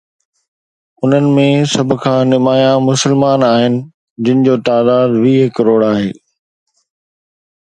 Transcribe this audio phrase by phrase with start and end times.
[1.03, 1.43] انهن ۾
[1.73, 3.73] سڀ کان نمايان مسلمان آهن،
[4.25, 6.09] جن جو تعداد ويهه ڪروڙ آهي.